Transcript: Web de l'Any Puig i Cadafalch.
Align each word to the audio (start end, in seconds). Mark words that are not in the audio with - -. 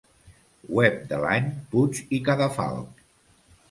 Web 0.77 0.97
de 1.13 1.21
l'Any 1.25 1.53
Puig 1.69 2.03
i 2.19 2.25
Cadafalch. 2.31 3.09